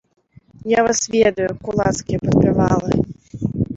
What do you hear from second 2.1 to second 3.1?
падпявалы!